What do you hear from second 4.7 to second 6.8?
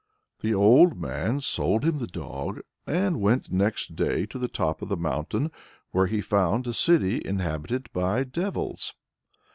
of the mountain, where he found a great